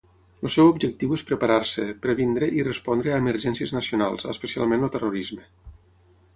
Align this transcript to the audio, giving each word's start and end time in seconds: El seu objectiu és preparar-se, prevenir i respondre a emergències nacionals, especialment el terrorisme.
El 0.47 0.51
seu 0.53 0.69
objectiu 0.69 1.11
és 1.17 1.23
preparar-se, 1.31 1.85
prevenir 2.07 2.49
i 2.61 2.65
respondre 2.69 3.13
a 3.13 3.21
emergències 3.25 3.77
nacionals, 3.79 4.29
especialment 4.35 4.89
el 4.89 4.97
terrorisme. 4.99 5.47